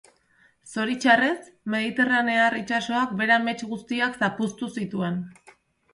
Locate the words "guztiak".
3.75-4.21